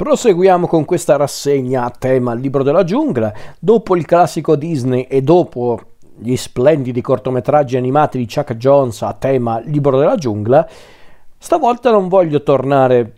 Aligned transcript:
Proseguiamo 0.00 0.66
con 0.66 0.86
questa 0.86 1.16
rassegna 1.16 1.84
a 1.84 1.90
tema 1.90 2.32
Libro 2.32 2.62
della 2.62 2.84
giungla. 2.84 3.34
Dopo 3.58 3.96
il 3.96 4.06
classico 4.06 4.56
Disney 4.56 5.02
e 5.02 5.20
dopo 5.20 5.78
gli 6.16 6.34
splendidi 6.36 7.02
cortometraggi 7.02 7.76
animati 7.76 8.16
di 8.16 8.26
Chuck 8.26 8.54
Jones 8.54 9.02
a 9.02 9.12
tema 9.12 9.60
Libro 9.60 9.98
della 9.98 10.14
giungla, 10.14 10.66
stavolta 11.36 11.90
non 11.90 12.08
voglio 12.08 12.42
tornare 12.42 13.12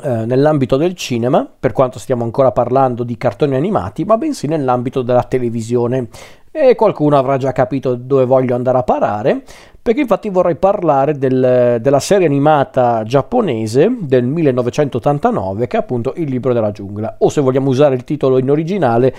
eh, 0.00 0.26
nell'ambito 0.26 0.76
del 0.76 0.94
cinema, 0.94 1.48
per 1.58 1.72
quanto 1.72 1.98
stiamo 1.98 2.24
ancora 2.24 2.52
parlando 2.52 3.02
di 3.02 3.16
cartoni 3.16 3.56
animati, 3.56 4.04
ma 4.04 4.16
bensì 4.16 4.46
nell'ambito 4.46 5.02
della 5.02 5.24
televisione. 5.24 6.08
E 6.50 6.74
qualcuno 6.74 7.16
avrà 7.18 7.36
già 7.36 7.52
capito 7.52 7.94
dove 7.94 8.24
voglio 8.24 8.54
andare 8.54 8.78
a 8.78 8.82
parare, 8.82 9.42
perché 9.80 10.00
infatti 10.00 10.28
vorrei 10.28 10.56
parlare 10.56 11.18
del, 11.18 11.78
della 11.80 12.00
serie 12.00 12.26
animata 12.26 13.02
giapponese 13.04 13.96
del 14.00 14.24
1989 14.24 15.66
che 15.66 15.76
è 15.76 15.80
appunto 15.80 16.12
Il 16.16 16.28
libro 16.28 16.52
della 16.52 16.70
giungla, 16.70 17.16
o 17.18 17.28
se 17.28 17.40
vogliamo 17.40 17.68
usare 17.68 17.94
il 17.94 18.04
titolo 18.04 18.38
in 18.38 18.50
originale 18.50 19.16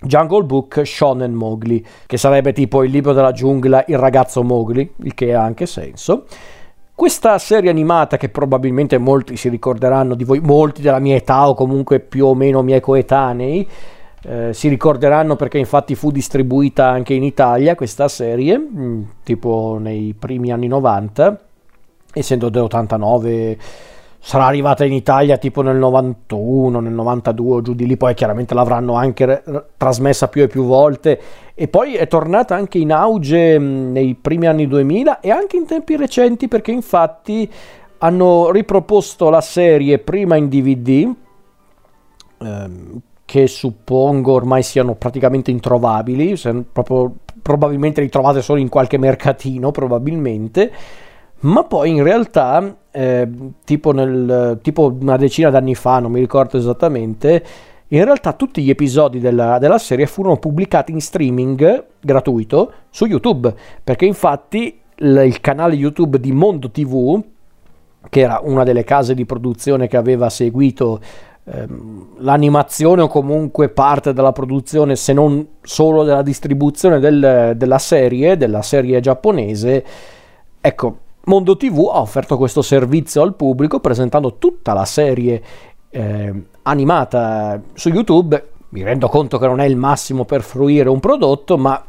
Jungle 0.00 0.44
Book 0.44 0.82
Shonen 0.84 1.32
Mowgli, 1.32 1.82
che 2.06 2.16
sarebbe 2.16 2.52
tipo 2.52 2.84
il 2.84 2.90
libro 2.90 3.12
della 3.12 3.32
giungla, 3.32 3.84
il 3.88 3.98
ragazzo 3.98 4.42
Mowgli, 4.42 4.90
il 5.02 5.14
che 5.14 5.34
ha 5.34 5.42
anche 5.42 5.66
senso. 5.66 6.26
Questa 6.98 7.38
serie 7.38 7.70
animata 7.70 8.16
che 8.16 8.28
probabilmente 8.28 8.98
molti 8.98 9.36
si 9.36 9.48
ricorderanno 9.48 10.16
di 10.16 10.24
voi, 10.24 10.40
molti 10.40 10.82
della 10.82 10.98
mia 10.98 11.14
età 11.14 11.48
o 11.48 11.54
comunque 11.54 12.00
più 12.00 12.26
o 12.26 12.34
meno 12.34 12.60
miei 12.62 12.80
coetanei, 12.80 13.68
eh, 14.24 14.52
si 14.52 14.66
ricorderanno 14.66 15.36
perché 15.36 15.58
infatti 15.58 15.94
fu 15.94 16.10
distribuita 16.10 16.88
anche 16.88 17.14
in 17.14 17.22
Italia 17.22 17.76
questa 17.76 18.08
serie, 18.08 18.58
mh, 18.58 18.80
mm, 18.80 19.02
tipo 19.22 19.78
nei 19.80 20.12
primi 20.18 20.50
anni 20.50 20.66
90, 20.66 21.40
essendo 22.12 22.48
dell'89 22.48 23.56
sarà 24.20 24.46
arrivata 24.46 24.84
in 24.84 24.92
Italia 24.92 25.38
tipo 25.38 25.62
nel 25.62 25.76
91, 25.76 26.80
nel 26.80 26.92
92 26.92 27.56
o 27.56 27.62
giù 27.62 27.74
di 27.74 27.86
lì, 27.86 27.96
poi 27.96 28.14
chiaramente 28.14 28.54
l'avranno 28.54 28.94
anche 28.94 29.24
re- 29.24 29.42
trasmessa 29.76 30.28
più 30.28 30.42
e 30.42 30.48
più 30.48 30.64
volte. 30.64 31.20
E 31.54 31.68
poi 31.68 31.94
è 31.94 32.06
tornata 32.06 32.54
anche 32.54 32.78
in 32.78 32.92
auge 32.92 33.58
nei 33.58 34.14
primi 34.14 34.46
anni 34.46 34.66
2000 34.66 35.20
e 35.20 35.30
anche 35.30 35.56
in 35.56 35.66
tempi 35.66 35.96
recenti 35.96 36.48
perché 36.48 36.70
infatti 36.70 37.50
hanno 37.98 38.50
riproposto 38.50 39.28
la 39.28 39.40
serie 39.40 39.98
prima 39.98 40.36
in 40.36 40.48
DVD 40.48 41.12
ehm, 42.38 43.00
che 43.24 43.46
suppongo 43.46 44.32
ormai 44.32 44.62
siano 44.62 44.94
praticamente 44.94 45.50
introvabili, 45.50 46.40
proprio, 46.72 47.12
probabilmente 47.42 48.00
li 48.00 48.08
trovate 48.08 48.40
solo 48.40 48.58
in 48.58 48.68
qualche 48.68 48.96
mercatino, 48.96 49.70
probabilmente, 49.70 50.72
ma 51.40 51.64
poi 51.64 51.90
in 51.90 52.02
realtà, 52.02 52.76
eh, 52.90 53.28
tipo, 53.64 53.92
nel, 53.92 54.58
tipo 54.62 54.96
una 55.00 55.16
decina 55.16 55.50
d'anni 55.50 55.74
fa, 55.74 55.98
non 55.98 56.12
mi 56.12 56.20
ricordo 56.20 56.56
esattamente, 56.56 57.44
in 57.88 58.04
realtà 58.04 58.32
tutti 58.34 58.62
gli 58.62 58.70
episodi 58.70 59.18
della, 59.18 59.58
della, 59.58 59.78
serie 59.78 60.06
furono 60.06 60.36
pubblicati 60.36 60.92
in 60.92 61.00
streaming 61.00 61.84
gratuito 62.00 62.72
su 62.90 63.06
YouTube, 63.06 63.54
perché 63.82 64.04
infatti 64.04 64.78
il, 64.96 65.22
il 65.24 65.40
canale 65.40 65.74
YouTube 65.74 66.20
di 66.20 66.32
Mondo 66.32 66.70
TV, 66.70 67.22
che 68.08 68.20
era 68.20 68.40
una 68.42 68.64
delle 68.64 68.84
case 68.84 69.14
di 69.14 69.24
produzione 69.24 69.88
che 69.88 69.96
aveva 69.96 70.28
seguito 70.28 71.00
Ehm, 71.50 72.16
l'animazione 72.18 73.00
o 73.02 73.08
comunque 73.08 73.70
parte 73.70 74.12
della 74.12 74.32
produzione, 74.32 74.96
se 74.96 75.14
non 75.14 75.46
solo 75.62 76.04
della 76.04 76.20
distribuzione 76.20 76.98
del, 76.98 77.54
della 77.56 77.78
serie, 77.78 78.36
della 78.36 78.60
serie 78.60 79.00
giapponese, 79.00 79.84
ecco, 80.60 80.98
Mondo 81.28 81.58
TV 81.58 81.90
ha 81.92 82.00
offerto 82.00 82.38
questo 82.38 82.62
servizio 82.62 83.20
al 83.20 83.34
pubblico 83.34 83.80
presentando 83.80 84.36
tutta 84.38 84.72
la 84.72 84.86
serie 84.86 85.42
eh, 85.90 86.32
animata 86.62 87.60
su 87.74 87.90
YouTube. 87.90 88.48
Mi 88.70 88.82
rendo 88.82 89.08
conto 89.08 89.38
che 89.38 89.46
non 89.46 89.60
è 89.60 89.66
il 89.66 89.76
massimo 89.76 90.24
per 90.24 90.40
fruire 90.40 90.88
un 90.88 91.00
prodotto, 91.00 91.58
ma 91.58 91.84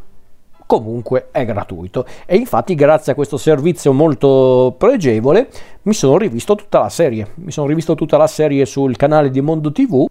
comunque 0.65 1.29
è 1.31 1.45
gratuito. 1.45 2.05
E 2.25 2.35
infatti 2.35 2.75
grazie 2.75 3.13
a 3.13 3.15
questo 3.15 3.37
servizio 3.37 3.93
molto 3.93 4.75
pregevole 4.77 5.49
mi 5.83 5.93
sono 5.93 6.17
rivisto 6.17 6.55
tutta 6.55 6.79
la 6.79 6.89
serie. 6.89 7.27
Mi 7.35 7.51
sono 7.51 7.67
rivisto 7.67 7.95
tutta 7.95 8.17
la 8.17 8.27
serie 8.27 8.65
sul 8.65 8.97
canale 8.97 9.29
di 9.29 9.39
Mondo 9.39 9.71
TV 9.71 10.05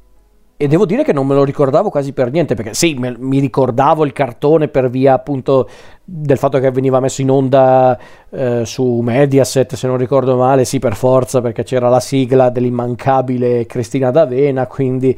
e 0.60 0.66
devo 0.66 0.86
dire 0.86 1.04
che 1.04 1.12
non 1.12 1.24
me 1.24 1.36
lo 1.36 1.44
ricordavo 1.44 1.88
quasi 1.88 2.12
per 2.12 2.32
niente 2.32 2.56
perché 2.56 2.74
sì 2.74 2.94
me, 2.94 3.14
mi 3.16 3.38
ricordavo 3.38 4.04
il 4.04 4.12
cartone 4.12 4.66
per 4.66 4.90
via 4.90 5.14
appunto 5.14 5.68
del 6.02 6.36
fatto 6.36 6.58
che 6.58 6.68
veniva 6.72 6.98
messo 6.98 7.22
in 7.22 7.30
onda 7.30 7.96
eh, 8.28 8.66
su 8.66 8.98
Mediaset 8.98 9.76
se 9.76 9.86
non 9.86 9.96
ricordo 9.96 10.36
male 10.36 10.64
sì 10.64 10.80
per 10.80 10.96
forza 10.96 11.40
perché 11.40 11.62
c'era 11.62 11.88
la 11.88 12.00
sigla 12.00 12.50
dell'immancabile 12.50 13.66
Cristina 13.66 14.10
D'Avena 14.10 14.66
quindi 14.66 15.16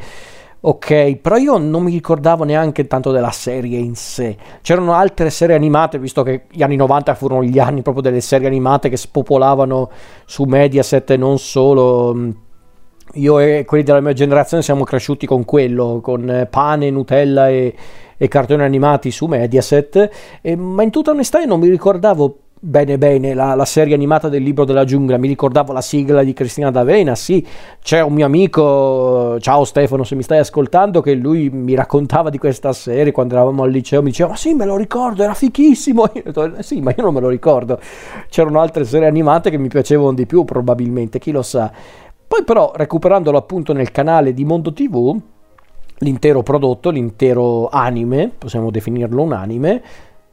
Ok, 0.62 1.16
però 1.16 1.38
io 1.38 1.56
non 1.56 1.84
mi 1.84 1.90
ricordavo 1.90 2.44
neanche 2.44 2.86
tanto 2.86 3.12
della 3.12 3.30
serie 3.30 3.78
in 3.78 3.94
sé. 3.94 4.36
C'erano 4.60 4.92
altre 4.92 5.30
serie 5.30 5.56
animate, 5.56 5.98
visto 5.98 6.22
che 6.22 6.42
gli 6.50 6.62
anni 6.62 6.76
90 6.76 7.14
furono 7.14 7.42
gli 7.42 7.58
anni 7.58 7.80
proprio 7.80 8.02
delle 8.02 8.20
serie 8.20 8.46
animate 8.46 8.90
che 8.90 8.98
spopolavano 8.98 9.88
su 10.26 10.44
Mediaset 10.44 11.12
e 11.12 11.16
non 11.16 11.38
solo. 11.38 12.14
Io 13.14 13.38
e 13.38 13.64
quelli 13.66 13.82
della 13.82 14.00
mia 14.00 14.12
generazione 14.12 14.62
siamo 14.62 14.84
cresciuti 14.84 15.26
con 15.26 15.44
quello, 15.44 16.00
con 16.02 16.46
pane, 16.48 16.90
Nutella 16.90 17.48
e, 17.48 17.74
e 18.16 18.28
cartoni 18.28 18.62
animati 18.62 19.10
su 19.10 19.26
Mediaset, 19.26 20.10
e, 20.40 20.56
ma 20.56 20.82
in 20.82 20.90
tutta 20.90 21.10
onestà 21.10 21.40
io 21.40 21.46
non 21.46 21.60
mi 21.60 21.68
ricordavo 21.68 22.38
Bene, 22.62 22.98
bene, 22.98 23.32
la, 23.32 23.54
la, 23.54 23.64
serie 23.64 23.94
animata 23.94 24.28
del 24.28 24.42
libro 24.42 24.66
della 24.66 24.84
giungla, 24.84 25.16
mi 25.16 25.28
ricordavo 25.28 25.72
la 25.72 25.80
sigla 25.80 26.22
di 26.22 26.34
Cristina 26.34 26.70
D'Avena, 26.70 27.14
sì, 27.14 27.42
c'è 27.82 28.02
un 28.02 28.12
mio 28.12 28.26
amico, 28.26 29.38
ciao 29.40 29.64
Stefano 29.64 30.04
se 30.04 30.14
mi 30.14 30.22
stai 30.22 30.40
ascoltando, 30.40 31.00
che 31.00 31.14
lui 31.14 31.48
mi 31.48 31.74
raccontava 31.74 32.28
di 32.28 32.36
questa 32.36 32.74
serie 32.74 33.12
quando 33.12 33.32
eravamo 33.32 33.62
al 33.62 33.70
liceo, 33.70 34.02
mi 34.02 34.10
diceva, 34.10 34.28
ma 34.28 34.36
sì, 34.36 34.52
me 34.52 34.66
lo 34.66 34.76
ricordo, 34.76 35.22
era 35.22 35.32
fichissimo, 35.32 36.04
io 36.12 36.22
detto, 36.22 36.54
eh, 36.54 36.62
sì, 36.62 36.82
ma 36.82 36.92
io 36.94 37.02
non 37.02 37.14
me 37.14 37.20
lo 37.20 37.30
ricordo, 37.30 37.80
c'erano 38.28 38.60
altre 38.60 38.84
serie 38.84 39.08
animate 39.08 39.48
che 39.48 39.56
mi 39.56 39.68
piacevano 39.68 40.12
di 40.12 40.26
più 40.26 40.44
probabilmente, 40.44 41.18
chi 41.18 41.30
lo 41.30 41.40
sa. 41.40 41.72
Poi 42.30 42.44
però, 42.44 42.70
recuperandolo 42.72 43.36
appunto 43.36 43.72
nel 43.72 43.90
canale 43.90 44.32
di 44.32 44.44
Mondo 44.44 44.72
TV, 44.72 45.20
l'intero 45.98 46.44
prodotto, 46.44 46.90
l'intero 46.90 47.68
anime, 47.68 48.30
possiamo 48.38 48.70
definirlo 48.70 49.20
un 49.20 49.32
anime, 49.32 49.82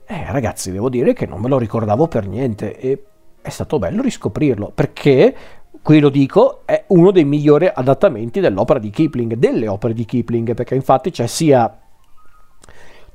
eh, 0.05 0.31
ragazzi, 0.31 0.71
devo 0.71 0.89
dire 0.89 1.13
che 1.13 1.25
non 1.25 1.41
me 1.41 1.49
lo 1.49 1.57
ricordavo 1.57 2.07
per 2.07 2.27
niente 2.27 2.77
e 2.77 3.03
è 3.41 3.49
stato 3.49 3.79
bello 3.79 4.03
riscoprirlo 4.03 4.71
perché, 4.75 5.35
qui 5.81 5.99
lo 5.99 6.09
dico, 6.09 6.61
è 6.65 6.83
uno 6.89 7.09
dei 7.09 7.25
migliori 7.25 7.67
adattamenti 7.73 8.41
dell'opera 8.41 8.77
di 8.77 8.91
Kipling, 8.91 9.33
delle 9.33 9.67
opere 9.67 9.95
di 9.95 10.05
Kipling, 10.05 10.53
perché 10.53 10.75
infatti 10.75 11.09
c'è 11.09 11.25
sia 11.25 11.79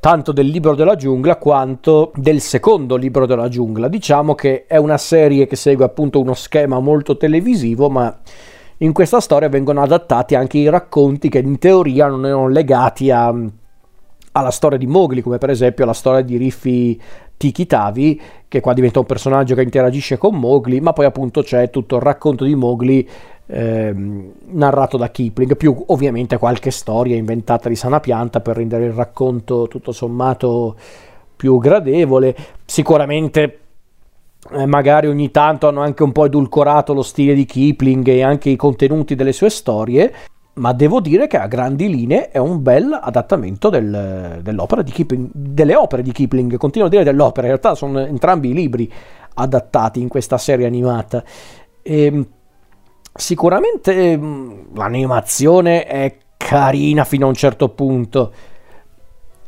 tanto 0.00 0.32
del 0.32 0.48
libro 0.48 0.74
della 0.74 0.96
giungla 0.96 1.36
quanto 1.36 2.10
del 2.16 2.40
secondo 2.40 2.96
libro 2.96 3.26
della 3.26 3.46
giungla. 3.46 3.86
Diciamo 3.86 4.34
che 4.34 4.66
è 4.66 4.76
una 4.76 4.98
serie 4.98 5.46
che 5.46 5.54
segue 5.54 5.84
appunto 5.84 6.18
uno 6.18 6.34
schema 6.34 6.80
molto 6.80 7.16
televisivo, 7.16 7.88
ma 7.88 8.18
in 8.82 8.92
questa 8.92 9.20
storia 9.20 9.48
vengono 9.48 9.82
adattati 9.82 10.34
anche 10.34 10.58
i 10.58 10.68
racconti 10.68 11.28
che 11.28 11.38
in 11.38 11.58
teoria 11.58 12.08
non 12.08 12.26
erano 12.26 12.48
legati 12.48 13.10
a 13.10 13.34
alla 14.32 14.50
storia 14.50 14.78
di 14.78 14.86
Mowgli, 14.86 15.22
come 15.22 15.38
per 15.38 15.50
esempio 15.50 15.84
la 15.84 15.92
storia 15.92 16.22
di 16.22 16.36
Riffi 16.36 17.00
Tikitavi, 17.36 18.20
che 18.48 18.60
qua 18.60 18.72
diventa 18.72 18.98
un 18.98 19.04
personaggio 19.04 19.54
che 19.54 19.62
interagisce 19.62 20.16
con 20.16 20.36
Mowgli, 20.36 20.80
ma 20.80 20.92
poi 20.92 21.04
appunto 21.04 21.42
c'è 21.42 21.70
tutto 21.70 21.96
il 21.96 22.02
racconto 22.02 22.44
di 22.44 22.54
Mowgli 22.54 23.06
eh, 23.46 23.94
narrato 24.52 24.96
da 24.96 25.10
Kipling, 25.10 25.56
più 25.56 25.84
ovviamente 25.88 26.38
qualche 26.38 26.70
storia 26.70 27.16
inventata 27.16 27.68
di 27.68 27.76
sana 27.76 28.00
pianta 28.00 28.40
per 28.40 28.56
rendere 28.56 28.86
il 28.86 28.92
racconto 28.92 29.68
tutto 29.68 29.92
sommato 29.92 30.76
più 31.36 31.58
gradevole. 31.58 32.34
Sicuramente 32.64 33.58
eh, 34.50 34.66
magari 34.66 35.06
ogni 35.06 35.30
tanto 35.30 35.68
hanno 35.68 35.82
anche 35.82 36.02
un 36.02 36.12
po' 36.12 36.26
edulcorato 36.26 36.92
lo 36.92 37.02
stile 37.02 37.34
di 37.34 37.44
Kipling 37.44 38.06
e 38.08 38.22
anche 38.22 38.50
i 38.50 38.56
contenuti 38.56 39.14
delle 39.14 39.32
sue 39.32 39.50
storie, 39.50 40.12
ma 40.54 40.72
devo 40.72 41.00
dire 41.00 41.26
che 41.28 41.38
a 41.38 41.46
grandi 41.46 41.88
linee 41.88 42.30
è 42.30 42.38
un 42.38 42.60
bel 42.60 42.98
adattamento 43.00 43.70
del, 43.70 44.40
dell'opera 44.42 44.82
di 44.82 44.90
Kipling, 44.90 45.30
delle 45.32 45.74
opere 45.74 46.02
di 46.02 46.12
Kipling, 46.12 46.56
continuo 46.56 46.88
a 46.88 46.90
dire 46.90 47.04
dell'opera, 47.04 47.46
in 47.46 47.52
realtà 47.52 47.74
sono 47.74 48.00
entrambi 48.00 48.50
i 48.50 48.54
libri 48.54 48.92
adattati 49.34 50.00
in 50.00 50.08
questa 50.08 50.38
serie 50.38 50.66
animata. 50.66 51.22
E, 51.80 52.04
ehm, 52.04 52.26
sicuramente 53.14 54.16
mm, 54.16 54.74
l'animazione 54.74 55.86
è 55.86 56.16
carina 56.36 57.04
fino 57.04 57.26
a 57.26 57.28
un 57.28 57.34
certo 57.34 57.68
punto 57.68 58.32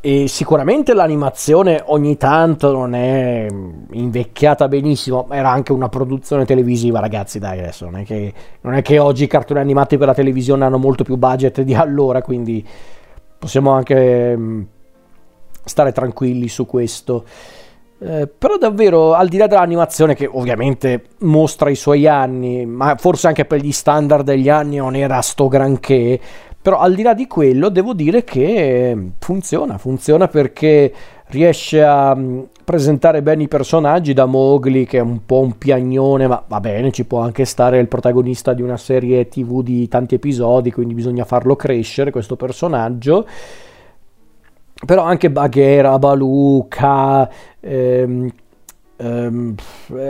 e 0.07 0.29
sicuramente 0.29 0.93
l'animazione 0.93 1.83
ogni 1.87 2.19
tanto 2.19 2.71
non 2.73 2.95
è 2.95 3.47
invecchiata 3.93 4.69
benissimo, 4.69 5.27
era 5.31 5.49
anche 5.49 5.73
una 5.73 5.89
produzione 5.89 6.45
televisiva, 6.45 7.01
ragazzi, 7.01 7.39
dai, 7.39 7.59
adesso 7.61 7.87
non 7.87 8.01
è 8.01 8.05
che, 8.05 8.31
non 8.61 8.75
è 8.75 8.83
che 8.83 8.99
oggi 8.99 9.25
i 9.25 9.29
cartoni 9.29 9.61
animati 9.61 9.97
per 9.97 10.09
la 10.09 10.13
televisione 10.13 10.67
hanno 10.67 10.77
molto 10.77 11.05
più 11.05 11.17
budget 11.17 11.63
di 11.63 11.75
allora, 11.75 12.21
quindi 12.21 12.63
possiamo 13.39 13.71
anche 13.71 14.37
mm, 14.37 14.63
stare 15.65 15.91
tranquilli 15.93 16.49
su 16.49 16.67
questo. 16.67 17.25
Eh, 17.99 18.27
però 18.27 18.59
davvero, 18.59 19.15
al 19.15 19.29
di 19.29 19.39
là 19.39 19.47
dell'animazione 19.47 20.15
che 20.15 20.29
ovviamente 20.31 21.05
mostra 21.21 21.71
i 21.71 21.77
suoi 21.77 22.07
anni, 22.07 22.67
ma 22.67 22.95
forse 22.97 23.29
anche 23.29 23.47
per 23.47 23.63
gli 23.63 23.73
standard 23.73 24.27
degli 24.27 24.51
anni 24.51 24.77
non 24.77 24.97
era 24.97 25.23
sto 25.23 25.49
granché, 25.49 26.21
però 26.65 26.79
al 26.79 26.95
di 26.95 27.03
là 27.03 27.13
di 27.13 27.27
quello 27.27 27.69
devo 27.69 27.93
dire 27.93 28.25
che 28.25 28.97
funziona, 29.19 29.77
funziona 29.77 30.29
perché 30.29 30.91
riesce 31.27 31.85
a 31.85 32.15
mm, 32.17 32.41
presentare 32.65 33.21
bene 33.21 33.43
i 33.43 33.49
personaggi 33.49 34.15
da 34.15 34.25
Mowgli 34.25 34.87
che 34.87 34.97
è 34.97 35.03
un 35.03 35.27
po' 35.27 35.41
un 35.41 35.59
piagnone 35.59 36.27
ma 36.27 36.43
va 36.47 36.61
bene 36.61 36.91
ci 36.91 37.05
può 37.05 37.21
anche 37.21 37.45
stare 37.45 37.79
il 37.81 37.89
protagonista 37.89 38.55
di 38.55 38.63
una 38.63 38.79
serie 38.79 39.29
tv 39.29 39.63
di 39.63 39.89
tanti 39.89 40.15
episodi 40.15 40.73
quindi 40.73 40.95
bisogna 40.95 41.27
farlo 41.27 41.55
crescere 41.55 42.11
questo 42.11 42.35
personaggio. 42.35 43.27
Però 44.87 45.03
anche 45.03 45.31
Baghera, 45.31 45.99
Baluca, 45.99 47.29
ehm, 47.61 48.33
ehm, 48.97 49.55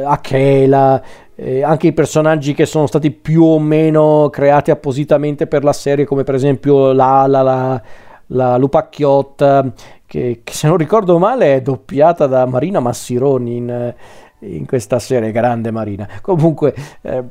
Akela, 0.04 1.02
eh, 1.36 1.62
anche 1.62 1.88
i 1.88 1.92
personaggi 1.92 2.54
che 2.54 2.66
sono 2.66 2.86
stati 2.86 3.10
più 3.10 3.42
o 3.42 3.58
meno 3.58 4.28
creati 4.30 4.70
appositamente 4.70 5.46
per 5.46 5.64
la 5.64 5.72
serie, 5.72 6.04
come 6.04 6.22
per 6.22 6.34
esempio 6.34 6.92
Lala, 6.92 7.42
la, 7.42 7.82
la 8.26 8.56
Lupacchiotta, 8.56 9.72
che, 10.06 10.40
che, 10.44 10.52
se 10.52 10.68
non 10.68 10.76
ricordo 10.76 11.18
male 11.18 11.56
è 11.56 11.62
doppiata 11.62 12.26
da 12.26 12.46
Marina 12.46 12.80
Massironi 12.80 13.56
in, 13.56 13.94
in 14.40 14.66
questa 14.66 14.98
serie, 14.98 15.32
grande 15.32 15.70
Marina. 15.70 16.08
Comunque, 16.20 16.74
eh, 17.02 17.24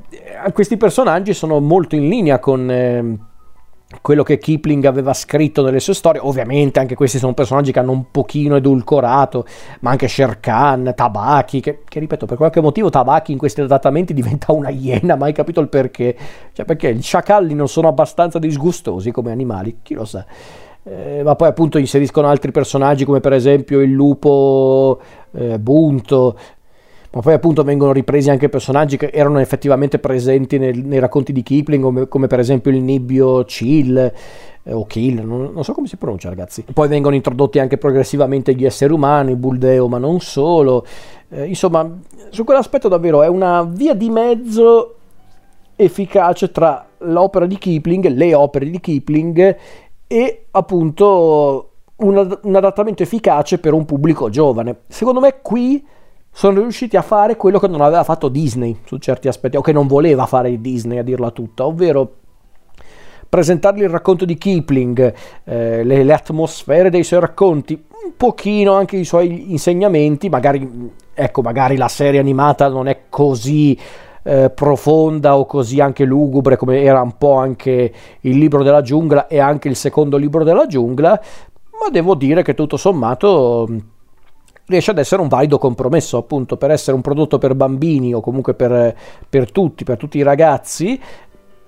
questi 0.51 0.77
personaggi 0.77 1.33
sono 1.33 1.59
molto 1.59 1.95
in 1.95 2.07
linea 2.07 2.39
con... 2.39 2.69
Eh, 2.69 3.31
quello 4.01 4.23
che 4.23 4.37
Kipling 4.37 4.85
aveva 4.85 5.13
scritto 5.13 5.63
nelle 5.63 5.79
sue 5.79 5.93
storie. 5.93 6.21
Ovviamente 6.23 6.79
anche 6.79 6.95
questi 6.95 7.17
sono 7.17 7.33
personaggi 7.33 7.71
che 7.71 7.79
hanno 7.79 7.91
un 7.91 8.11
pochino 8.11 8.55
edulcorato, 8.55 9.45
ma 9.81 9.91
anche 9.91 10.07
Sher 10.07 10.39
Khan, 10.39 10.93
Tabaki, 10.95 11.59
che, 11.59 11.79
che, 11.87 11.99
ripeto, 11.99 12.25
per 12.25 12.37
qualche 12.37 12.61
motivo 12.61 12.89
Tabaki 12.89 13.31
in 13.31 13.37
questi 13.37 13.61
adattamenti 13.61 14.13
diventa 14.13 14.51
una 14.51 14.69
iena, 14.69 15.15
mai 15.15 15.33
capito 15.33 15.59
il 15.59 15.69
perché. 15.69 16.15
Cioè 16.53 16.65
perché 16.65 16.93
gli 16.93 17.01
sciacalli 17.01 17.53
non 17.53 17.67
sono 17.67 17.87
abbastanza 17.87 18.39
disgustosi 18.39 19.11
come 19.11 19.31
animali, 19.31 19.79
chi 19.81 19.93
lo 19.93 20.05
sa. 20.05 20.25
Eh, 20.85 21.21
ma 21.23 21.35
poi 21.35 21.47
appunto 21.47 21.77
inseriscono 21.77 22.27
altri 22.27 22.51
personaggi 22.51 23.05
come 23.05 23.21
per 23.21 23.31
esempio 23.31 23.79
il 23.79 23.91
lupo 23.91 24.99
eh, 25.31 25.57
Bunto 25.57 26.37
ma 27.13 27.21
poi 27.21 27.33
appunto 27.33 27.63
vengono 27.63 27.91
ripresi 27.91 28.31
anche 28.31 28.49
personaggi 28.49 28.97
che 28.97 29.11
erano 29.13 29.39
effettivamente 29.39 29.99
presenti 29.99 30.57
nel, 30.57 30.83
nei 30.83 30.97
racconti 30.97 31.31
di 31.31 31.43
Kipling, 31.43 31.83
come, 31.83 32.07
come, 32.07 32.25
per 32.25 32.39
esempio 32.39 32.71
il 32.71 32.81
Nibbio 32.81 33.43
Chill 33.43 34.11
eh, 34.63 34.73
o 34.73 34.83
Kill, 34.87 35.23
non, 35.23 35.51
non, 35.53 35.63
so 35.63 35.73
come 35.73 35.85
si 35.85 35.95
pronuncia 35.97 36.29
ragazzi. 36.29 36.65
Poi 36.73 36.87
vengono 36.87 37.13
introdotti 37.13 37.59
anche 37.59 37.77
progressivamente 37.77 38.55
gli 38.55 38.65
esseri 38.65 38.91
umani, 38.91 39.35
Buldeo, 39.35 39.87
ma 39.87 39.99
non 39.99 40.21
solo. 40.21 40.87
Eh, 41.29 41.45
insomma, 41.45 41.87
su 42.29 42.43
quell'aspetto 42.43 42.87
davvero 42.87 43.21
è 43.21 43.27
una 43.27 43.61
via 43.61 43.93
di 43.93 44.09
mezzo 44.09 44.95
efficace 45.75 46.49
tra 46.49 46.83
l'opera 46.99 47.45
di 47.45 47.59
Kipling, 47.59 48.07
le 48.07 48.33
opere 48.33 48.67
di 48.67 48.79
Kipling 48.79 49.57
e 50.07 50.45
appunto 50.49 51.69
un, 51.97 52.39
un 52.41 52.55
adattamento 52.55 53.03
efficace 53.03 53.59
per 53.59 53.73
un 53.73 53.85
pubblico 53.85 54.31
giovane. 54.31 54.77
Secondo 54.87 55.19
me 55.19 55.35
qui 55.43 55.85
sono 56.35 56.61
riusciti 56.61 56.97
a 56.97 57.03
fare 57.03 57.37
quello 57.37 57.59
che 57.59 57.67
non 57.67 57.81
aveva 57.81 58.03
fatto 58.03 58.27
Disney 58.27 58.79
su 58.85 58.97
certi 58.97 59.27
aspetti, 59.27 59.55
o 59.55 59.61
che 59.61 59.71
non 59.71 59.85
voleva 59.85 60.25
fare 60.25 60.59
Disney 60.59 60.97
a 60.97 61.03
dirla 61.03 61.29
tutta, 61.29 61.65
ovvero 61.65 62.15
presentargli 63.29 63.83
il 63.83 63.89
racconto 63.89 64.25
di 64.25 64.35
Kipling, 64.35 65.13
eh, 65.43 65.83
le, 65.83 66.03
le, 66.03 66.13
atmosfere 66.13 66.89
dei 66.89 67.03
suoi 67.03 67.19
racconti, 67.19 67.73
un 68.05 68.13
pochino 68.17 68.73
anche 68.73 68.97
i 68.97 69.05
suoi 69.05 69.51
insegnamenti, 69.51 70.27
magari, 70.27 70.91
ecco, 71.13 71.41
magari 71.43 71.77
la 71.77 71.87
serie 71.87 72.19
animata 72.19 72.67
non 72.67 72.87
è 72.87 73.03
così 73.09 73.77
eh, 74.23 74.49
profonda 74.49 75.37
o 75.37 75.45
così 75.45 75.79
anche 75.79 76.03
lugubre 76.03 76.57
come 76.57 76.81
era 76.81 77.01
un 77.01 77.15
po' 77.17 77.35
anche 77.35 77.93
il 78.21 78.37
libro 78.37 78.63
della 78.63 78.81
giungla 78.81 79.27
e 79.27 79.39
anche 79.39 79.67
il 79.67 79.75
secondo 79.75 80.17
libro 80.17 80.43
della 80.43 80.65
giungla, 80.65 81.21
ma 81.79 81.89
devo 81.91 82.15
dire 82.15 82.41
che 82.41 82.55
tutto 82.55 82.77
sommato 82.77 83.67
riesce 84.65 84.91
ad 84.91 84.97
essere 84.97 85.21
un 85.21 85.27
valido 85.27 85.57
compromesso 85.57 86.17
appunto 86.17 86.57
per 86.57 86.71
essere 86.71 86.95
un 86.95 87.01
prodotto 87.01 87.37
per 87.37 87.55
bambini 87.55 88.13
o 88.13 88.21
comunque 88.21 88.53
per, 88.53 88.95
per 89.27 89.51
tutti, 89.51 89.83
per 89.83 89.97
tutti 89.97 90.17
i 90.17 90.23
ragazzi, 90.23 90.99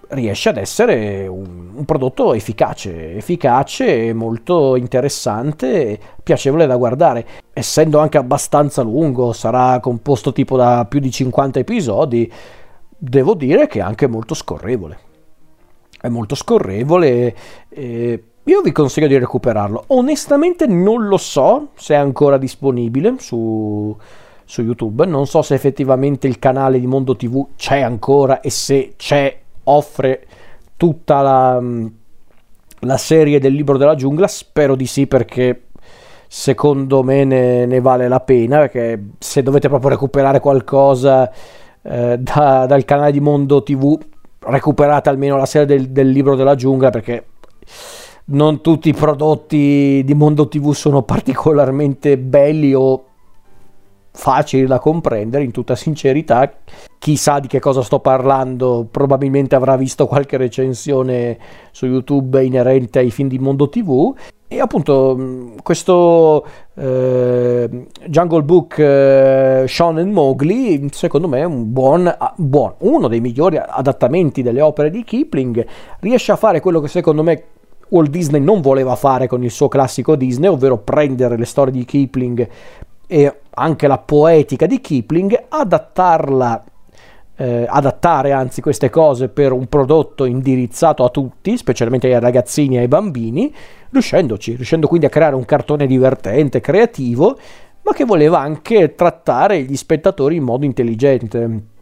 riesce 0.10 0.50
ad 0.50 0.58
essere 0.58 1.28
un, 1.28 1.72
un, 1.76 1.86
prodotto 1.86 2.34
efficace, 2.34 3.16
efficace, 3.16 4.14
molto 4.14 4.76
interessante, 4.76 6.00
piacevole 6.24 6.66
da 6.66 6.78
guardare. 6.78 7.26
Essendo 7.54 8.00
anche 8.00 8.18
abbastanza 8.18 8.82
lungo, 8.82 9.34
sarà 9.34 9.80
composto 9.80 10.32
tipo 10.32 10.58
da 10.58 10.86
più 10.88 11.00
di 11.00 11.12
50 11.12 11.60
episodi, 11.60 12.32
devo 12.98 13.34
dire 13.34 13.68
che 13.68 13.80
è 13.80 13.82
anche 13.82 14.08
molto 14.08 14.34
scorrevole. 14.34 15.00
È 16.00 16.08
molto 16.08 16.36
scorrevole. 16.36 17.36
Eh, 17.70 18.24
io 18.48 18.62
vi 18.62 18.72
consiglio 18.72 19.08
di 19.08 19.18
recuperarlo. 19.18 19.86
Onestamente 19.88 20.68
non 20.68 21.08
lo 21.08 21.18
so 21.18 21.70
se 21.76 21.96
è 21.96 21.98
ancora 21.98 22.38
disponibile 22.38 23.16
su, 23.18 23.96
su 24.44 24.62
YouTube. 24.62 25.06
Non 25.06 25.26
so 25.26 25.42
se 25.42 25.56
effettivamente 25.56 26.28
il 26.28 26.38
canale 26.38 26.80
di 26.80 26.86
Mondo 26.86 27.16
TV 27.16 27.48
c'è 27.56 27.82
ancora 27.82 28.42
e 28.42 28.52
se 28.52 28.94
c'è 28.98 29.36
offre 29.64 30.28
tutta 30.78 31.22
la, 31.22 31.60
la 32.82 32.98
serie 32.98 33.40
del 33.40 33.54
libro 33.54 33.78
della 33.78 33.96
giungla. 33.96 34.28
Spero 34.28 34.76
di 34.76 34.86
sì 34.86 35.08
perché 35.08 35.64
secondo 36.28 37.02
me 37.02 37.24
ne, 37.24 37.66
ne 37.66 37.82
vale 37.82 38.08
la 38.08 38.20
pena. 38.20 38.60
Perché 38.60 39.06
se 39.18 39.42
dovete 39.42 39.70
proprio 39.70 39.90
recuperare 39.90 40.40
qualcosa 40.40 41.32
eh, 41.82 42.18
da, 42.20 42.68
dal 42.68 42.86
canale 42.86 43.12
di 43.12 43.20
Mondo 43.20 43.64
TV, 43.64 43.98
recuperate 44.42 45.10
almeno 45.10 45.36
la 45.36 45.48
serie 45.48 45.66
del, 45.66 45.90
del 45.90 46.10
libro 46.10 46.36
della 46.36 46.54
giungla 46.54 46.92
perché 46.92 47.26
non 48.26 48.62
tutti 48.62 48.90
i 48.90 48.94
prodotti 48.94 50.02
di 50.04 50.14
Mondo 50.14 50.48
TV 50.48 50.72
sono 50.74 51.04
particolarmente 51.04 52.18
belli 52.18 52.74
o 52.74 53.04
facili 54.16 54.66
da 54.66 54.80
comprendere, 54.80 55.44
in 55.44 55.52
tutta 55.52 55.76
sincerità. 55.76 56.52
Chissà 56.98 57.40
di 57.40 57.48
che 57.48 57.60
cosa 57.60 57.84
sto 57.84 58.00
parlando, 58.00 58.88
probabilmente 58.90 59.56
avrà 59.56 59.76
visto 59.76 60.08
qualche 60.08 60.38
recensione 60.38 61.38
su 61.72 61.86
YouTube 61.86 62.44
inerente 62.44 63.00
ai 63.00 63.12
film 63.12 63.30
di 63.30 63.38
Mondo 63.38 63.70
TV. 63.70 64.16
E 64.48 64.60
appunto 64.60 65.54
questo 65.62 66.46
eh, 66.76 67.88
Jungle 68.06 68.44
Book 68.44 68.78
eh, 68.78 69.66
and 69.78 70.12
Mowgli 70.12 70.88
secondo 70.92 71.28
me 71.28 71.40
è 71.40 71.44
un 71.44 71.74
buon, 71.74 72.08
ah, 72.08 72.34
buon, 72.38 72.76
uno 72.80 73.08
dei 73.08 73.22
migliori 73.22 73.58
adattamenti 73.58 74.44
delle 74.44 74.62
opere 74.62 74.92
di 74.92 75.04
Kipling 75.04 75.66
riesce 76.00 76.32
a 76.32 76.36
fare 76.36 76.60
quello 76.60 76.80
che 76.80 76.88
secondo 76.88 77.24
me 77.24 77.44
Walt 77.90 78.10
Disney 78.10 78.42
non 78.42 78.62
voleva 78.62 78.96
fare 78.96 79.28
con 79.28 79.44
il 79.44 79.52
suo 79.52 79.68
classico 79.68 80.16
Disney, 80.16 80.50
ovvero 80.50 80.78
prendere 80.78 81.38
le 81.38 81.46
storie 81.46 81.72
di 81.72 81.86
Kipling 81.86 82.48
e 83.08 83.40
anche 83.52 83.88
la 83.88 83.98
poetica 83.98 84.66
di 84.66 84.82
Kipling, 84.82 85.46
adattarla, 85.50 86.64
eh, 87.38 87.66
adattare 87.68 88.32
anzi 88.32 88.62
queste 88.62 88.90
cose 88.90 89.30
per 89.30 89.52
un 89.52 89.68
prodotto 89.68 90.26
indirizzato 90.26 91.04
a 91.04 91.10
tutti, 91.10 91.58
specialmente 91.58 92.08
ai 92.12 92.20
ragazzini 92.20 92.78
e 92.78 92.80
ai 92.80 92.88
bambini, 92.88 93.54
riuscendoci, 93.92 94.56
riuscendo 94.56 94.88
quindi 94.88 95.06
a 95.06 95.10
creare 95.10 95.36
un 95.36 95.46
cartone 95.46 95.86
divertente, 95.86 96.62
creativo, 96.62 97.38
ma 97.84 97.94
che 97.94 98.04
voleva 98.04 98.40
anche 98.40 98.96
trattare 98.96 99.62
gli 99.62 99.76
spettatori 99.76 100.38
in 100.38 100.44
modo 100.44 100.66
intelligente 100.66 101.74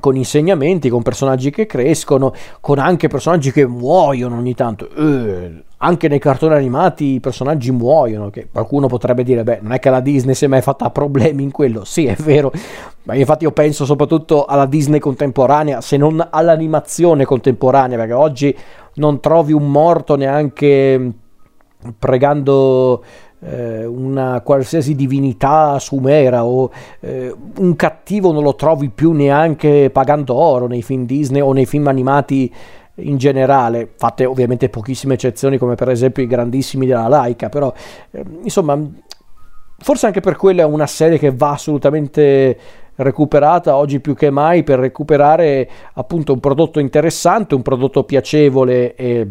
con 0.00 0.16
insegnamenti, 0.16 0.88
con 0.88 1.02
personaggi 1.02 1.50
che 1.50 1.66
crescono, 1.66 2.34
con 2.60 2.78
anche 2.78 3.08
personaggi 3.08 3.52
che 3.52 3.66
muoiono 3.66 4.36
ogni 4.36 4.54
tanto. 4.54 4.88
Eh, 4.96 5.64
anche 5.82 6.08
nei 6.08 6.18
cartoni 6.18 6.54
animati 6.54 7.14
i 7.14 7.20
personaggi 7.20 7.70
muoiono, 7.70 8.28
che 8.30 8.48
qualcuno 8.50 8.86
potrebbe 8.86 9.22
dire, 9.22 9.44
beh, 9.44 9.60
non 9.62 9.72
è 9.72 9.78
che 9.78 9.88
la 9.90 10.00
Disney 10.00 10.34
si 10.34 10.44
è 10.44 10.48
mai 10.48 10.60
fatta 10.60 10.90
problemi 10.90 11.42
in 11.42 11.50
quello. 11.50 11.84
Sì, 11.84 12.06
è 12.06 12.16
vero, 12.16 12.52
ma 13.04 13.14
infatti 13.14 13.44
io 13.44 13.52
penso 13.52 13.84
soprattutto 13.84 14.44
alla 14.44 14.66
Disney 14.66 14.98
contemporanea, 14.98 15.80
se 15.80 15.96
non 15.96 16.26
all'animazione 16.30 17.24
contemporanea, 17.24 17.96
perché 17.96 18.12
oggi 18.12 18.56
non 18.94 19.20
trovi 19.20 19.52
un 19.52 19.70
morto 19.70 20.16
neanche 20.16 21.12
pregando 21.98 23.02
una 23.42 24.42
qualsiasi 24.42 24.94
divinità 24.94 25.78
sumera 25.78 26.44
o 26.44 26.70
eh, 27.00 27.34
un 27.56 27.74
cattivo 27.74 28.32
non 28.32 28.42
lo 28.42 28.54
trovi 28.54 28.90
più 28.90 29.12
neanche 29.12 29.90
pagando 29.90 30.34
oro 30.34 30.66
nei 30.66 30.82
film 30.82 31.06
Disney 31.06 31.40
o 31.40 31.52
nei 31.52 31.66
film 31.66 31.86
animati 31.88 32.52
in 32.96 33.16
generale, 33.16 33.92
fatte 33.96 34.26
ovviamente 34.26 34.68
pochissime 34.68 35.14
eccezioni 35.14 35.56
come 35.56 35.74
per 35.74 35.88
esempio 35.88 36.22
i 36.22 36.26
grandissimi 36.26 36.86
della 36.86 37.08
Laika, 37.08 37.48
però 37.48 37.72
eh, 38.10 38.24
insomma 38.42 38.78
forse 39.78 40.06
anche 40.06 40.20
per 40.20 40.36
quello 40.36 40.60
è 40.60 40.64
una 40.64 40.86
serie 40.86 41.18
che 41.18 41.32
va 41.32 41.52
assolutamente 41.52 42.58
recuperata 42.96 43.76
oggi 43.76 44.00
più 44.00 44.14
che 44.14 44.28
mai 44.30 44.62
per 44.62 44.78
recuperare 44.78 45.68
appunto 45.94 46.34
un 46.34 46.40
prodotto 46.40 46.80
interessante, 46.80 47.54
un 47.54 47.62
prodotto 47.62 48.04
piacevole 48.04 48.94
e 48.94 49.26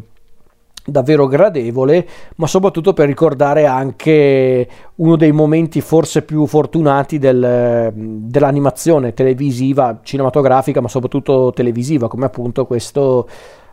davvero 0.91 1.27
gradevole, 1.27 2.08
ma 2.36 2.48
soprattutto 2.48 2.93
per 2.93 3.08
ricordare 3.08 3.65
anche 3.65 4.67
uno 4.96 5.15
dei 5.15 5.31
momenti 5.31 5.81
forse 5.81 6.24
più 6.24 6.46
fortunati 6.46 7.17
del, 7.17 7.91
dell'animazione 7.93 9.13
televisiva, 9.13 10.00
cinematografica, 10.03 10.81
ma 10.81 10.88
soprattutto 10.88 11.51
televisiva, 11.53 12.08
come 12.08 12.25
appunto 12.25 12.65
questo 12.65 13.27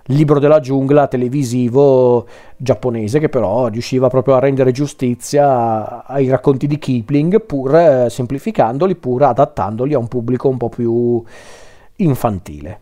libro 0.06 0.38
della 0.38 0.60
giungla 0.60 1.08
televisivo 1.08 2.26
giapponese 2.56 3.18
che 3.18 3.28
però 3.28 3.66
riusciva 3.66 4.08
proprio 4.08 4.34
a 4.34 4.38
rendere 4.38 4.70
giustizia 4.70 6.04
ai 6.06 6.28
racconti 6.28 6.66
di 6.66 6.78
Kipling 6.78 7.42
pur 7.42 7.74
eh, 7.74 8.06
semplificandoli, 8.10 8.94
pur 8.96 9.24
adattandoli 9.24 9.94
a 9.94 9.98
un 9.98 10.08
pubblico 10.08 10.48
un 10.48 10.56
po' 10.56 10.68
più 10.68 11.22
infantile. 11.96 12.80